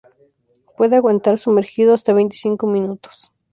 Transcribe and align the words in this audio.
Puede 0.75 0.95
aguantar 0.95 1.37
sumergido 1.37 1.93
hasta 1.93 2.11
veinticinco 2.11 2.65
minutos. 2.65 3.31